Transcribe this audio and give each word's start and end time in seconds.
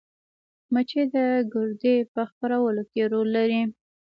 مچۍ 0.73 1.03
د 1.15 1.17
ګردې 1.53 1.95
په 2.13 2.21
خپرولو 2.29 2.81
کې 2.91 3.01
رول 3.11 3.27
لري 3.37 3.61